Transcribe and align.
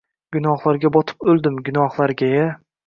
Gunohlarga 0.37 0.91
botib 0.97 1.29
o‘ldim, 1.35 1.61
gunohlarga-ya! 1.71 2.51